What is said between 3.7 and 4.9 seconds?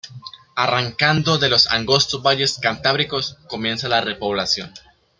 la repoblación.